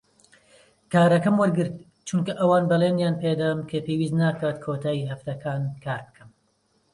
[0.93, 1.75] کارەکەم وەرگرت
[2.07, 6.29] چونکە ئەوان بەڵێنیان پێ دام کە پێویست ناکات کۆتایی هەفتەکان کار بکەم.